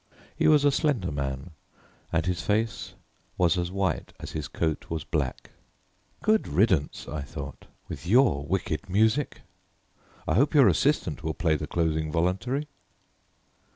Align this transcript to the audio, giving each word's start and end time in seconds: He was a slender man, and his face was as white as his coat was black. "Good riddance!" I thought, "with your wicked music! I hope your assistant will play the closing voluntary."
He 0.35 0.47
was 0.47 0.65
a 0.65 0.71
slender 0.71 1.11
man, 1.11 1.51
and 2.11 2.25
his 2.25 2.41
face 2.41 2.95
was 3.37 3.55
as 3.55 3.69
white 3.69 4.13
as 4.19 4.31
his 4.31 4.47
coat 4.47 4.89
was 4.89 5.03
black. 5.03 5.51
"Good 6.23 6.47
riddance!" 6.47 7.07
I 7.07 7.21
thought, 7.21 7.65
"with 7.87 8.07
your 8.07 8.43
wicked 8.43 8.89
music! 8.89 9.41
I 10.27 10.33
hope 10.33 10.55
your 10.55 10.67
assistant 10.67 11.21
will 11.23 11.35
play 11.35 11.55
the 11.55 11.67
closing 11.67 12.11
voluntary." 12.11 12.67